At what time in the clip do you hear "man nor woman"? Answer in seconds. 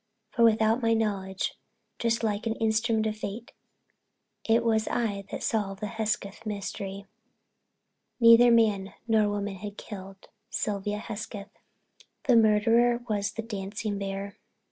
8.49-9.57